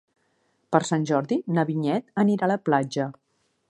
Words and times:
Per 0.75 0.81
Sant 0.89 1.05
Jordi 1.11 1.39
na 1.59 1.67
Vinyet 1.71 2.09
anirà 2.25 2.49
a 2.51 2.55
la 2.57 2.61
platja. 2.71 3.11